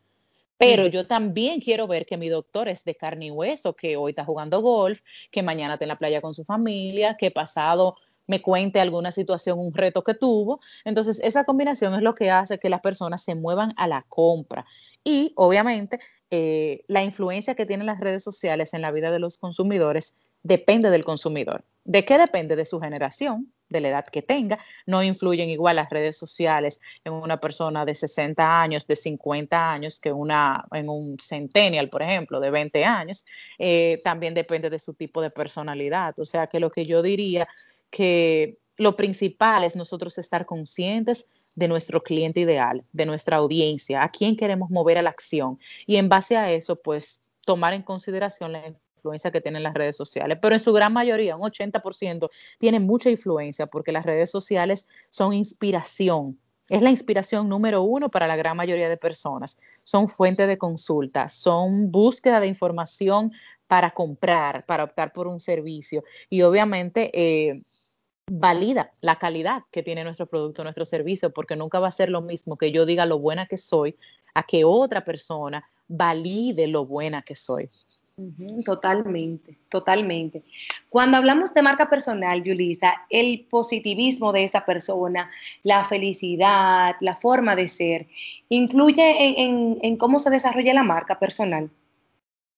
Pero 0.58 0.88
yo 0.88 1.06
también 1.06 1.60
quiero 1.60 1.88
ver 1.88 2.08
que 2.08 2.18
mi 2.18 2.30
doctor 2.30 2.68
es 2.68 2.84
de 2.84 2.96
carne 2.96 3.28
y 3.28 3.32
hueso, 3.32 3.76
que 3.76 3.96
hoy 3.96 4.12
está 4.12 4.26
jugando 4.26 4.62
golf, 4.62 5.02
que 5.30 5.44
mañana 5.44 5.76
está 5.76 5.86
en 5.86 5.90
la 5.90 6.00
playa 6.00 6.20
con 6.20 6.34
su 6.34 6.44
familia, 6.46 7.16
que 7.16 7.30
pasado 7.30 7.96
me 8.26 8.42
cuente 8.42 8.80
alguna 8.80 9.12
situación, 9.12 9.60
un 9.60 9.74
reto 9.74 10.04
que 10.04 10.14
tuvo. 10.14 10.60
Entonces, 10.84 11.20
esa 11.24 11.46
combinación 11.46 11.96
es 11.96 12.02
lo 12.02 12.14
que 12.14 12.30
hace 12.30 12.60
que 12.60 12.70
las 12.70 12.82
personas 12.82 13.24
se 13.24 13.36
muevan 13.36 13.74
a 13.78 13.88
la 13.88 14.06
compra. 14.10 14.66
Y 15.04 15.32
obviamente, 15.36 16.00
eh, 16.30 16.84
la 16.88 17.04
influencia 17.04 17.56
que 17.56 17.66
tienen 17.66 17.86
las 17.86 18.00
redes 18.00 18.24
sociales 18.24 18.74
en 18.74 18.82
la 18.82 18.92
vida 18.92 19.12
de 19.12 19.20
los 19.20 19.38
consumidores 19.38 20.16
depende 20.44 20.90
del 20.90 21.06
consumidor. 21.06 21.64
¿De 21.88 22.04
qué 22.04 22.18
depende? 22.18 22.58
De 22.58 22.66
su 22.66 22.82
generación, 22.82 23.50
de 23.70 23.80
la 23.80 23.88
edad 23.88 24.06
que 24.06 24.22
tenga. 24.22 24.60
No 24.86 25.02
influyen 25.02 25.50
igual 25.50 25.78
las 25.78 25.90
redes 25.90 26.18
sociales 26.18 26.82
en 27.06 27.14
una 27.14 27.40
persona 27.40 27.86
de 27.86 27.96
60 27.96 28.62
años, 28.62 28.86
de 28.88 28.98
50 28.98 29.72
años, 29.72 30.02
que 30.02 30.12
una, 30.12 30.66
en 30.74 30.90
un 30.90 31.18
centennial, 31.18 31.90
por 31.90 32.02
ejemplo, 32.02 32.42
de 32.42 32.52
20 32.52 32.84
años. 32.84 33.26
Eh, 33.58 34.02
también 34.04 34.34
depende 34.34 34.70
de 34.70 34.80
su 34.80 34.96
tipo 34.96 35.22
de 35.22 35.30
personalidad. 35.30 36.20
O 36.20 36.26
sea 36.26 36.48
que 36.48 36.60
lo 36.60 36.70
que 36.72 36.86
yo 36.86 37.02
diría 37.02 37.48
que 37.90 38.58
lo 38.76 38.98
principal 38.98 39.64
es 39.64 39.78
nosotros 39.78 40.18
estar 40.18 40.46
conscientes 40.46 41.26
de 41.56 41.70
nuestro 41.70 42.04
cliente 42.04 42.42
ideal, 42.42 42.84
de 42.92 43.06
nuestra 43.06 43.38
audiencia, 43.38 44.04
a 44.04 44.12
quién 44.12 44.36
queremos 44.36 44.70
mover 44.70 44.98
a 44.98 45.02
la 45.02 45.10
acción 45.10 45.58
y 45.86 45.96
en 45.96 46.10
base 46.10 46.36
a 46.36 46.52
eso, 46.52 46.76
pues 46.76 47.22
tomar 47.46 47.74
en 47.74 47.82
consideración 47.82 48.52
la 48.52 48.66
influencia 48.98 49.32
que 49.32 49.42
tienen 49.42 49.64
las 49.64 49.74
redes 49.74 49.96
sociales, 49.96 50.38
pero 50.42 50.56
en 50.56 50.60
su 50.60 50.74
gran 50.74 50.92
mayoría, 50.92 51.38
un 51.38 51.44
80%, 51.44 52.30
tienen 52.58 52.84
mucha 52.84 53.10
influencia 53.10 53.68
porque 53.68 53.92
las 53.92 54.06
redes 54.06 54.30
sociales 54.30 54.88
son 55.10 55.34
inspiración. 55.34 56.38
Es 56.70 56.82
la 56.82 56.90
inspiración 56.90 57.48
número 57.48 57.82
uno 57.82 58.10
para 58.10 58.28
la 58.28 58.36
gran 58.36 58.58
mayoría 58.58 58.90
de 58.90 58.98
personas. 58.98 59.58
Son 59.86 60.10
fuente 60.10 60.48
de 60.48 60.58
consulta, 60.58 61.30
son 61.30 61.92
búsqueda 61.92 62.42
de 62.42 62.48
información 62.48 63.32
para 63.68 63.92
comprar, 63.92 64.66
para 64.66 64.84
optar 64.84 65.14
por 65.14 65.28
un 65.28 65.40
servicio. 65.40 66.04
Y 66.30 66.42
obviamente 66.42 67.10
eh, 67.14 67.64
valida 68.30 68.92
la 69.00 69.18
calidad 69.18 69.64
que 69.72 69.84
tiene 69.84 70.04
nuestro 70.04 70.26
producto, 70.26 70.64
nuestro 70.64 70.84
servicio, 70.84 71.32
porque 71.32 71.56
nunca 71.56 71.80
va 71.80 71.88
a 71.88 71.92
ser 71.92 72.10
lo 72.10 72.22
mismo 72.22 72.58
que 72.58 72.72
yo 72.72 72.86
diga 72.86 73.06
lo 73.06 73.20
buena 73.20 73.48
que 73.48 73.58
soy 73.58 73.96
a 74.34 74.44
que 74.44 74.66
otra 74.66 75.06
persona 75.06 75.64
valide 75.88 76.68
lo 76.68 76.86
buena 76.86 77.22
que 77.22 77.36
soy. 77.36 77.70
Totalmente, 78.66 79.60
totalmente. 79.70 80.44
Cuando 80.90 81.18
hablamos 81.18 81.54
de 81.54 81.62
marca 81.62 81.88
personal, 81.88 82.44
Yulisa, 82.44 83.06
el 83.12 83.46
positivismo 83.48 84.34
de 84.34 84.44
esa 84.44 84.66
persona, 84.66 85.30
la 85.62 85.84
felicidad, 85.84 86.96
la 87.00 87.16
forma 87.16 87.56
de 87.56 87.68
ser, 87.68 88.08
¿influye 88.50 89.40
en, 89.40 89.78
en 89.82 89.98
cómo 89.98 90.18
se 90.18 90.32
desarrolla 90.32 90.74
la 90.74 90.84
marca 90.84 91.20
personal? 91.20 91.70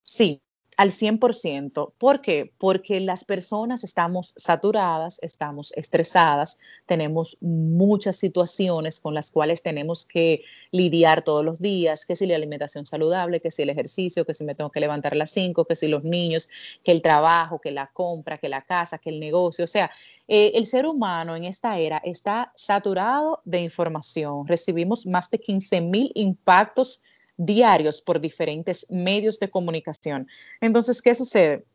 Sí, 0.02 0.42
al 0.80 0.92
100%. 0.92 1.92
¿Por 1.98 2.22
qué? 2.22 2.54
Porque 2.58 3.02
las 3.02 3.26
personas 3.26 3.84
estamos 3.84 4.34
saturadas, 4.38 5.20
estamos 5.22 5.74
estresadas, 5.76 6.58
tenemos 6.86 7.38
muchas 7.42 8.16
situaciones 8.16 9.02
con 9.02 9.14
las 9.14 9.30
cuales 9.30 9.62
tenemos 9.62 10.06
que 10.06 10.46
lidiar 10.72 11.26
todos 11.26 11.44
los 11.44 11.60
días, 11.60 12.06
que 12.06 12.16
si 12.16 12.26
la 12.26 12.38
alimentación 12.38 12.86
saludable, 12.86 13.42
que 13.42 13.52
si 13.52 13.64
el 13.64 13.72
ejercicio, 13.72 14.24
que 14.24 14.34
si 14.34 14.46
me 14.46 14.56
tengo 14.56 14.70
que 14.70 14.80
levantar 14.80 15.16
a 15.16 15.18
las 15.18 15.32
5, 15.32 15.66
que 15.66 15.76
si 15.76 15.90
los 15.90 16.06
niños, 16.06 16.48
que 16.82 16.94
el 16.94 17.02
trabajo, 17.02 17.60
que 17.60 17.72
la 17.72 17.88
compra, 17.88 18.38
que 18.38 18.48
la 18.48 18.62
casa, 18.62 19.00
que 19.00 19.10
el 19.10 19.20
negocio. 19.20 19.66
O 19.66 19.68
sea, 19.68 19.92
eh, 20.30 20.54
el 20.56 20.66
ser 20.66 20.86
humano 20.86 21.36
en 21.36 21.44
esta 21.44 21.78
era 21.78 21.98
está 22.06 22.54
saturado 22.56 23.42
de 23.44 23.60
información. 23.60 24.48
Recibimos 24.48 25.06
más 25.06 25.30
de 25.30 25.40
15 25.40 25.82
mil 25.82 26.10
impactos 26.16 27.02
diarios 27.40 28.02
por 28.02 28.20
diferentes 28.20 28.86
medios 28.90 29.40
de 29.40 29.50
comunicación. 29.50 30.28
Entonces, 30.60 31.02
¿qué 31.02 31.16
sucede? 31.16 31.66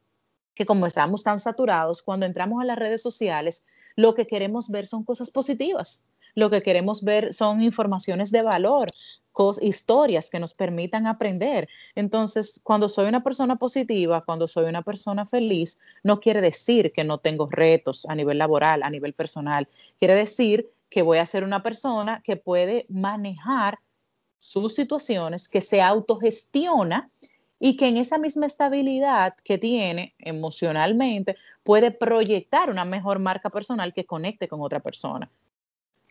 Que 0.54 0.66
como 0.66 0.87
estamos 0.87 1.25
tan 1.25 1.40
saturados, 1.40 2.02
cuando 2.02 2.26
entramos 2.26 2.62
a 2.62 2.66
las 2.66 2.78
redes 2.78 3.02
sociales, 3.02 3.64
lo 3.97 4.14
que 4.14 4.26
queremos 4.26 4.68
ver 4.68 4.87
son 4.87 5.04
cosas 5.04 5.30
positivas. 5.30 6.04
Lo 6.35 6.50
que 6.50 6.62
queremos 6.62 7.02
ver 7.02 7.33
son 7.33 7.62
informaciones 7.62 8.30
de 8.30 8.42
valor, 8.42 8.88
historias 9.62 10.30
que 10.30 10.38
nos 10.38 10.52
permitan 10.52 11.06
aprender. 11.06 11.68
Entonces, 11.94 12.61
cuando 12.62 12.88
soy 12.88 13.06
una 13.09 13.23
persona 13.23 13.56
positiva, 13.56 14.23
cuando 14.25 14.47
soy 14.47 14.66
una 14.66 14.83
persona 14.83 15.25
feliz, 15.25 15.78
no 16.02 16.21
quiere 16.21 16.40
decir 16.40 16.92
que 16.92 17.04
no 17.04 17.18
tengo 17.18 17.49
retos 17.50 18.04
a 18.06 18.14
nivel 18.14 18.38
laboral, 18.38 18.83
a 18.83 18.90
nivel 18.90 19.14
personal. 19.14 19.66
Quiere 19.99 20.14
decir 20.14 20.71
que 20.90 21.02
voy 21.02 21.18
a 21.18 21.26
ser 21.26 21.42
una 21.42 21.62
persona 21.62 22.21
que 22.23 22.37
puede 22.37 22.87
manejar 22.88 23.78
sus 24.44 24.74
situaciones, 24.74 25.48
que 25.48 25.62
se 25.62 25.80
autogestiona 25.80 27.10
y 27.58 27.78
que 27.78 27.88
en 27.88 27.96
esa 27.96 28.18
misma 28.18 28.44
estabilidad 28.44 29.34
que 29.42 29.56
tiene 29.56 30.14
emocionalmente 30.18 31.36
puede 31.62 31.90
proyectar 31.90 32.68
una 32.68 32.84
mejor 32.84 33.20
marca 33.20 33.48
personal 33.48 33.94
que 33.94 34.04
conecte 34.04 34.46
con 34.46 34.60
otra 34.60 34.80
persona. 34.80 35.30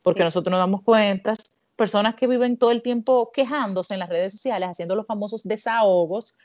Porque 0.01 0.23
nosotros 0.23 0.49
nos 0.49 0.59
damos 0.59 0.81
cuenta, 0.81 1.35
personas 1.75 2.15
que 2.15 2.25
viven 2.25 2.57
todo 2.57 2.71
el 2.71 2.81
tiempo 2.81 3.31
quejándose 3.31 3.93
en 3.93 3.99
las 3.99 4.09
redes 4.09 4.33
sociales, 4.33 4.67
haciendo 4.67 4.95
los 4.95 5.05
famosos 5.05 5.43
desahogos, 5.43 6.35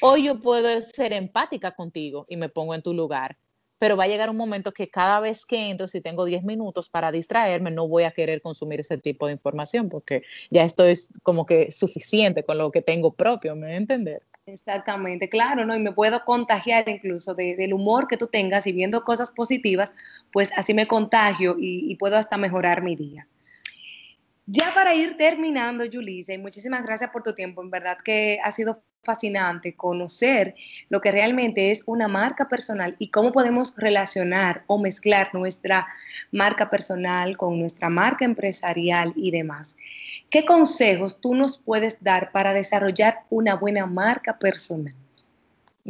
hoy 0.00 0.26
yo 0.26 0.40
puedo 0.40 0.80
ser 0.82 1.12
empática 1.12 1.72
contigo 1.72 2.26
y 2.28 2.36
me 2.36 2.48
pongo 2.48 2.76
en 2.76 2.82
tu 2.82 2.94
lugar 2.94 3.36
pero 3.78 3.96
va 3.96 4.04
a 4.04 4.08
llegar 4.08 4.30
un 4.30 4.36
momento 4.36 4.72
que 4.72 4.88
cada 4.88 5.20
vez 5.20 5.46
que 5.46 5.70
entro, 5.70 5.86
si 5.86 6.00
tengo 6.00 6.24
10 6.24 6.44
minutos 6.44 6.88
para 6.88 7.12
distraerme, 7.12 7.70
no 7.70 7.88
voy 7.88 8.04
a 8.04 8.10
querer 8.10 8.40
consumir 8.40 8.80
ese 8.80 8.98
tipo 8.98 9.26
de 9.26 9.32
información 9.32 9.88
porque 9.88 10.22
ya 10.50 10.64
estoy 10.64 10.98
como 11.22 11.46
que 11.46 11.70
suficiente 11.70 12.42
con 12.42 12.58
lo 12.58 12.70
que 12.70 12.82
tengo 12.82 13.12
propio, 13.12 13.54
¿me 13.54 13.66
voy 13.66 13.74
a 13.74 13.78
entender? 13.78 14.22
Exactamente, 14.46 15.28
claro, 15.28 15.66
¿no? 15.66 15.76
Y 15.76 15.80
me 15.80 15.92
puedo 15.92 16.24
contagiar 16.24 16.88
incluso 16.88 17.34
del 17.34 17.74
humor 17.74 18.08
que 18.08 18.16
tú 18.16 18.28
tengas 18.28 18.66
y 18.66 18.72
viendo 18.72 19.04
cosas 19.04 19.30
positivas, 19.30 19.92
pues 20.32 20.50
así 20.56 20.72
me 20.72 20.86
contagio 20.86 21.56
y, 21.58 21.90
y 21.90 21.96
puedo 21.96 22.16
hasta 22.16 22.38
mejorar 22.38 22.82
mi 22.82 22.96
día. 22.96 23.26
Ya 24.50 24.72
para 24.72 24.94
ir 24.94 25.18
terminando, 25.18 25.84
Yulisa, 25.84 26.32
y 26.32 26.38
muchísimas 26.38 26.82
gracias 26.82 27.10
por 27.10 27.22
tu 27.22 27.34
tiempo. 27.34 27.62
En 27.62 27.68
verdad 27.70 27.98
que 28.02 28.40
ha 28.42 28.50
sido 28.50 28.82
fascinante 29.02 29.76
conocer 29.76 30.54
lo 30.88 31.02
que 31.02 31.12
realmente 31.12 31.70
es 31.70 31.82
una 31.84 32.08
marca 32.08 32.48
personal 32.48 32.96
y 32.98 33.10
cómo 33.10 33.30
podemos 33.30 33.76
relacionar 33.76 34.64
o 34.66 34.78
mezclar 34.78 35.34
nuestra 35.34 35.86
marca 36.32 36.70
personal 36.70 37.36
con 37.36 37.60
nuestra 37.60 37.90
marca 37.90 38.24
empresarial 38.24 39.12
y 39.16 39.32
demás. 39.32 39.76
¿Qué 40.30 40.46
consejos 40.46 41.20
tú 41.20 41.34
nos 41.34 41.58
puedes 41.58 42.02
dar 42.02 42.32
para 42.32 42.54
desarrollar 42.54 43.24
una 43.28 43.54
buena 43.54 43.84
marca 43.84 44.38
personal? 44.38 44.94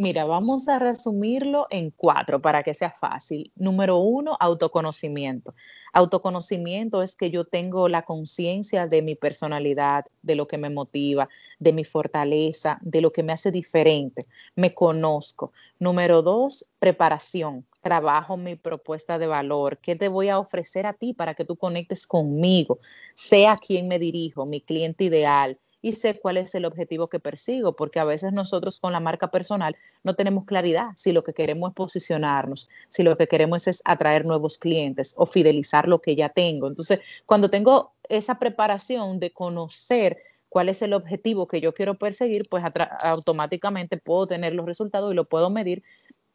Mira, 0.00 0.24
vamos 0.24 0.68
a 0.68 0.78
resumirlo 0.78 1.66
en 1.70 1.90
cuatro 1.90 2.40
para 2.40 2.62
que 2.62 2.72
sea 2.72 2.92
fácil. 2.92 3.50
Número 3.56 3.96
uno, 3.96 4.36
autoconocimiento. 4.38 5.56
Autoconocimiento 5.92 7.02
es 7.02 7.16
que 7.16 7.32
yo 7.32 7.46
tengo 7.46 7.88
la 7.88 8.02
conciencia 8.02 8.86
de 8.86 9.02
mi 9.02 9.16
personalidad, 9.16 10.04
de 10.22 10.36
lo 10.36 10.46
que 10.46 10.56
me 10.56 10.70
motiva, 10.70 11.28
de 11.58 11.72
mi 11.72 11.82
fortaleza, 11.82 12.78
de 12.80 13.00
lo 13.00 13.10
que 13.10 13.24
me 13.24 13.32
hace 13.32 13.50
diferente. 13.50 14.28
Me 14.54 14.72
conozco. 14.72 15.50
Número 15.80 16.22
dos, 16.22 16.70
preparación. 16.78 17.66
Trabajo 17.82 18.36
mi 18.36 18.54
propuesta 18.54 19.18
de 19.18 19.26
valor. 19.26 19.78
¿Qué 19.78 19.96
te 19.96 20.06
voy 20.06 20.28
a 20.28 20.38
ofrecer 20.38 20.86
a 20.86 20.92
ti 20.92 21.12
para 21.12 21.34
que 21.34 21.44
tú 21.44 21.56
conectes 21.56 22.06
conmigo? 22.06 22.78
Sea 23.16 23.56
quien 23.56 23.88
me 23.88 23.98
dirijo, 23.98 24.46
mi 24.46 24.60
cliente 24.60 25.02
ideal 25.02 25.58
y 25.80 25.92
sé 25.92 26.18
cuál 26.18 26.36
es 26.38 26.54
el 26.54 26.64
objetivo 26.64 27.08
que 27.08 27.20
persigo, 27.20 27.76
porque 27.76 28.00
a 28.00 28.04
veces 28.04 28.32
nosotros 28.32 28.80
con 28.80 28.92
la 28.92 29.00
marca 29.00 29.30
personal 29.30 29.76
no 30.02 30.14
tenemos 30.14 30.44
claridad 30.44 30.90
si 30.96 31.12
lo 31.12 31.22
que 31.22 31.34
queremos 31.34 31.70
es 31.70 31.74
posicionarnos, 31.74 32.68
si 32.88 33.02
lo 33.02 33.16
que 33.16 33.28
queremos 33.28 33.66
es 33.68 33.80
atraer 33.84 34.24
nuevos 34.24 34.58
clientes 34.58 35.14
o 35.16 35.26
fidelizar 35.26 35.88
lo 35.88 36.00
que 36.00 36.16
ya 36.16 36.28
tengo. 36.28 36.66
Entonces, 36.66 37.00
cuando 37.26 37.50
tengo 37.50 37.92
esa 38.08 38.38
preparación 38.38 39.20
de 39.20 39.32
conocer 39.32 40.18
cuál 40.48 40.68
es 40.68 40.82
el 40.82 40.94
objetivo 40.94 41.46
que 41.46 41.60
yo 41.60 41.74
quiero 41.74 41.98
perseguir, 41.98 42.48
pues 42.48 42.64
automáticamente 43.00 43.98
puedo 43.98 44.26
tener 44.26 44.54
los 44.54 44.66
resultados 44.66 45.12
y 45.12 45.14
lo 45.16 45.26
puedo 45.26 45.50
medir. 45.50 45.82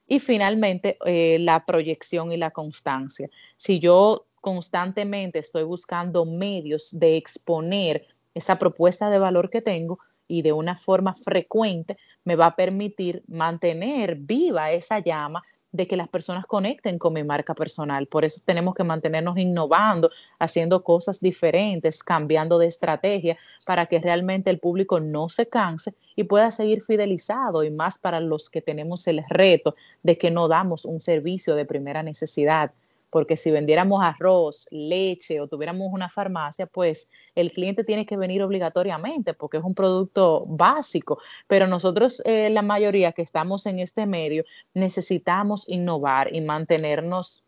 Y 0.08 0.20
finalmente, 0.20 0.98
eh, 1.06 1.38
la 1.40 1.66
proyección 1.66 2.32
y 2.32 2.38
la 2.38 2.52
constancia. 2.52 3.30
Si 3.56 3.80
yo 3.80 4.26
constantemente 4.42 5.40
estoy 5.40 5.64
buscando 5.64 6.26
medios 6.26 6.90
de 6.92 7.16
exponer 7.18 8.06
esa 8.34 8.58
propuesta 8.60 9.10
de 9.10 9.20
valor 9.20 9.50
que 9.50 9.62
tengo 9.62 10.00
y 10.28 10.42
de 10.42 10.54
una 10.54 10.76
forma 10.76 11.14
frecuente 11.14 11.98
me 12.24 12.36
va 12.36 12.48
a 12.48 12.56
permitir 12.56 13.24
mantener 13.28 14.16
viva 14.16 14.72
esa 14.72 15.00
llama 15.00 15.44
de 15.74 15.88
que 15.88 15.98
las 15.98 16.08
personas 16.08 16.46
conecten 16.46 17.00
con 17.00 17.14
mi 17.14 17.24
marca 17.24 17.56
personal. 17.56 18.06
Por 18.06 18.24
eso 18.24 18.40
tenemos 18.46 18.76
que 18.76 18.84
mantenernos 18.84 19.38
innovando, 19.38 20.12
haciendo 20.40 20.84
cosas 20.84 21.20
diferentes, 21.20 22.04
cambiando 22.04 22.60
de 22.60 22.68
estrategia 22.68 23.38
para 23.66 23.88
que 23.88 24.00
realmente 24.00 24.52
el 24.52 24.60
público 24.60 25.00
no 25.00 25.30
se 25.30 25.48
canse 25.48 25.96
y 26.16 26.26
pueda 26.26 26.52
seguir 26.52 26.84
fidelizado 26.84 27.64
y 27.64 27.72
más 27.72 27.98
para 27.98 28.20
los 28.20 28.52
que 28.52 28.62
tenemos 28.62 29.08
el 29.08 29.24
reto 29.28 29.76
de 30.04 30.18
que 30.18 30.30
no 30.30 30.48
damos 30.48 30.86
un 30.86 31.00
servicio 31.00 31.56
de 31.56 31.66
primera 31.66 32.04
necesidad 32.04 32.72
porque 33.14 33.38
si 33.38 33.52
vendiéramos 33.52 34.04
arroz, 34.04 34.68
leche 34.72 35.40
o 35.40 35.48
tuviéramos 35.48 35.88
una 35.92 36.10
farmacia, 36.10 36.66
pues 36.66 37.08
el 37.36 37.52
cliente 37.52 37.84
tiene 37.84 38.08
que 38.08 38.18
venir 38.18 38.42
obligatoriamente 38.42 39.36
porque 39.36 39.58
es 39.58 39.64
un 39.64 39.76
producto 39.76 40.48
básico, 40.48 41.20
pero 41.46 41.68
nosotros, 41.68 42.24
eh, 42.26 42.50
la 42.50 42.64
mayoría 42.64 43.12
que 43.12 43.22
estamos 43.22 43.68
en 43.68 43.78
este 43.78 44.08
medio, 44.08 44.46
necesitamos 44.74 45.70
innovar 45.70 46.34
y 46.36 46.42
mantenernos 46.42 47.44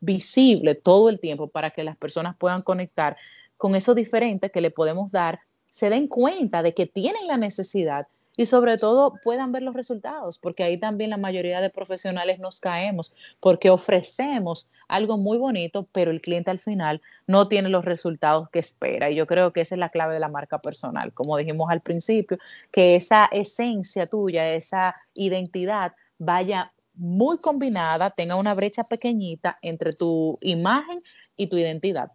visible 0.00 0.74
todo 0.74 1.08
el 1.08 1.20
tiempo 1.20 1.48
para 1.48 1.70
que 1.70 1.84
las 1.84 1.96
personas 1.96 2.36
puedan 2.36 2.60
conectar 2.60 3.16
con 3.56 3.76
eso 3.76 3.94
diferente 3.94 4.50
que 4.50 4.60
le 4.60 4.70
podemos 4.70 5.10
dar, 5.10 5.40
se 5.72 5.88
den 5.88 6.06
cuenta 6.06 6.62
de 6.62 6.74
que 6.74 6.84
tienen 6.84 7.26
la 7.26 7.38
necesidad 7.38 8.08
y 8.38 8.46
sobre 8.46 8.78
todo 8.78 9.14
puedan 9.24 9.50
ver 9.50 9.64
los 9.64 9.74
resultados, 9.74 10.38
porque 10.38 10.62
ahí 10.62 10.78
también 10.78 11.10
la 11.10 11.16
mayoría 11.16 11.60
de 11.60 11.70
profesionales 11.70 12.38
nos 12.38 12.60
caemos, 12.60 13.12
porque 13.40 13.68
ofrecemos 13.68 14.68
algo 14.86 15.18
muy 15.18 15.38
bonito, 15.38 15.88
pero 15.90 16.12
el 16.12 16.20
cliente 16.20 16.52
al 16.52 16.60
final 16.60 17.02
no 17.26 17.48
tiene 17.48 17.68
los 17.68 17.84
resultados 17.84 18.48
que 18.50 18.60
espera. 18.60 19.10
Y 19.10 19.16
yo 19.16 19.26
creo 19.26 19.52
que 19.52 19.62
esa 19.62 19.74
es 19.74 19.80
la 19.80 19.88
clave 19.88 20.14
de 20.14 20.20
la 20.20 20.28
marca 20.28 20.60
personal, 20.60 21.12
como 21.12 21.36
dijimos 21.36 21.68
al 21.68 21.80
principio, 21.80 22.38
que 22.70 22.94
esa 22.94 23.26
esencia 23.32 24.06
tuya, 24.06 24.54
esa 24.54 24.94
identidad 25.14 25.94
vaya 26.16 26.72
muy 26.94 27.38
combinada, 27.38 28.10
tenga 28.10 28.36
una 28.36 28.54
brecha 28.54 28.84
pequeñita 28.84 29.58
entre 29.62 29.94
tu 29.94 30.38
imagen 30.42 31.02
y 31.36 31.48
tu 31.48 31.56
identidad. 31.56 32.12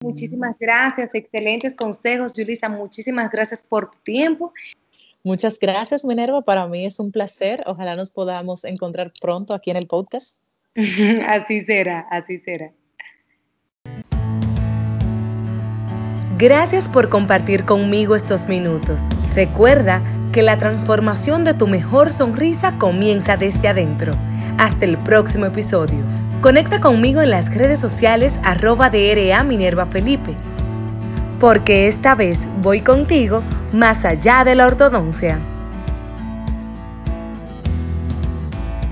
Muchísimas 0.00 0.56
gracias, 0.58 1.10
excelentes 1.12 1.74
consejos, 1.74 2.32
Julisa. 2.34 2.70
Muchísimas 2.70 3.30
gracias 3.30 3.62
por 3.62 3.90
tu 3.90 3.98
tiempo 3.98 4.52
Muchas 5.24 5.58
gracias, 5.58 6.04
Minerva. 6.04 6.42
Para 6.42 6.66
mí 6.66 6.84
es 6.84 7.00
un 7.00 7.10
placer. 7.10 7.64
Ojalá 7.66 7.94
nos 7.94 8.10
podamos 8.10 8.64
encontrar 8.64 9.10
pronto 9.18 9.54
aquí 9.54 9.70
en 9.70 9.78
el 9.78 9.86
podcast. 9.86 10.36
así 11.26 11.60
será, 11.60 12.00
así 12.10 12.38
será. 12.40 12.72
Gracias 16.36 16.88
por 16.88 17.08
compartir 17.08 17.64
conmigo 17.64 18.14
estos 18.14 18.48
minutos. 18.48 19.00
Recuerda 19.34 20.02
que 20.32 20.42
la 20.42 20.58
transformación 20.58 21.44
de 21.44 21.54
tu 21.54 21.68
mejor 21.68 22.12
sonrisa 22.12 22.76
comienza 22.76 23.36
desde 23.38 23.68
adentro. 23.68 24.12
Hasta 24.58 24.84
el 24.84 24.98
próximo 24.98 25.46
episodio. 25.46 26.04
Conecta 26.42 26.80
conmigo 26.80 27.22
en 27.22 27.30
las 27.30 27.54
redes 27.54 27.78
sociales 27.78 28.34
arroba 28.42 28.90
DRA 28.90 29.42
Minerva 29.42 29.86
Felipe. 29.86 30.34
Porque 31.44 31.86
esta 31.86 32.14
vez 32.14 32.40
voy 32.62 32.80
contigo 32.80 33.42
más 33.70 34.06
allá 34.06 34.44
de 34.44 34.54
la 34.54 34.66
ortodoncia. 34.66 35.38